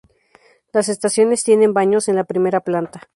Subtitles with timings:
[0.73, 3.03] Las estaciones tienen baños en la primera planta.